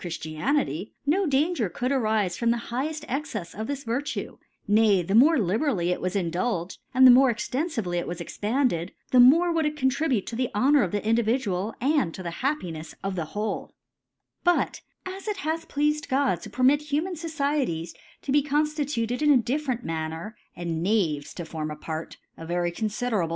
Chiftmity^ 0.01 0.93
no 1.05 1.27
Danger 1.27 1.69
could 1.69 1.91
«rifc 1.91 2.35
from 2.35 2.49
the 2.49 2.57
higheft 2.73 3.05
Exccfs 3.05 3.53
of 3.53 3.67
this 3.67 3.83
Vir 3.83 4.01
tue; 4.01 4.39
nay 4.67 5.03
the 5.03 5.13
mote 5.13 5.37
liberally 5.37 5.91
it 5.91 6.01
was 6.01 6.15
indulged^ 6.15 6.79
and 6.91 7.05
the 7.05 7.11
ipoi^ 7.11 7.29
extenfively 7.35 7.99
it 7.99 8.07
was 8.07 8.19
expanded, 8.19 8.93
the 9.11 9.19
more* 9.19 9.51
would 9.51 9.67
it 9.67 9.77
contribute 9.77 10.25
to 10.25 10.35
the 10.35 10.49
Hpr 10.55 10.71
noiir 10.71 10.83
'of 10.83 10.91
the 10.91 11.01
Indtvjidu^], 11.01 11.75
aiid 11.79 12.13
to^ 12.13 12.23
the 12.23 12.31
Happi* 12.41 12.73
«d3 12.75 12.95
of 13.03 13.15
the 13.15 13.25
wbde» 13.27 13.69
But 14.43 14.81
as 15.05 15.27
it 15.27 15.37
bath 15.45 15.67
plea&d 15.67 16.01
God 16.09 16.41
to 16.41 16.49
permit 16.49 16.79
kuman 16.79 17.11
SocieCj[e$ 17.13 17.93
to 18.23 18.31
be 18.31 18.41
cppftitiited 18.41 19.21
in 19.21 19.29
a 19.29 19.37
dif 19.37 19.67
lerent 19.67 19.83
Manner, 19.83 20.35
and 20.55 20.81
Knaves 20.81 21.31
to 21.35 21.45
form 21.45 21.69
a 21.69 21.75
Part^ 21.75 22.17
(a. 22.39 22.45
very 22.47 22.71
confidecable 22.71 23.29